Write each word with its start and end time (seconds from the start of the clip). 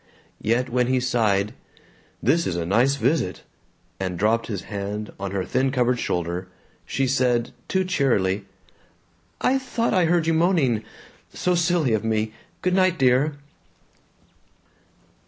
Yet 0.41 0.67
when 0.67 0.87
he 0.87 0.99
sighed, 0.99 1.53
"This 2.23 2.47
is 2.47 2.55
a 2.55 2.65
nice 2.65 2.95
visit," 2.95 3.43
and 3.99 4.17
dropped 4.17 4.47
his 4.47 4.63
hand 4.63 5.11
on 5.19 5.29
her 5.29 5.45
thin 5.45 5.69
covered 5.69 5.99
shoulder, 5.99 6.47
she 6.87 7.05
said, 7.05 7.51
too 7.67 7.83
cheerily, 7.85 8.45
"I 9.41 9.59
thought 9.59 9.93
I 9.93 10.05
heard 10.05 10.25
you 10.25 10.33
moaning. 10.33 10.83
So 11.35 11.53
silly 11.53 11.93
of 11.93 12.03
me. 12.03 12.33
Good 12.63 12.73
night, 12.73 12.97
dear." 12.97 13.35